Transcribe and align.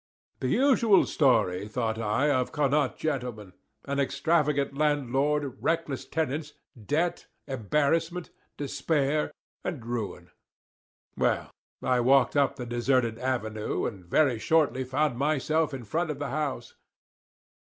The 0.39 0.47
usual 0.47 1.05
story, 1.05 1.67
thought 1.67 1.99
I, 1.99 2.31
of 2.31 2.51
Connaught 2.51 2.97
gentlemen; 2.97 3.53
an 3.85 3.99
extravagant 3.99 4.75
landlord, 4.75 5.61
reckless 5.61 6.05
tenants, 6.05 6.53
debt, 6.87 7.27
embarrassment, 7.45 8.31
despair, 8.57 9.31
and 9.63 9.85
ruin. 9.85 10.31
Well, 11.15 11.51
I 11.83 11.99
walked 11.99 12.35
up 12.35 12.55
the 12.55 12.65
deserted 12.65 13.19
avenue, 13.19 13.85
and 13.85 14.03
very 14.03 14.39
shortly 14.39 14.83
found 14.85 15.19
myself 15.19 15.71
in 15.71 15.83
front 15.83 16.09
of 16.09 16.17
the 16.17 16.29
house. 16.29 16.73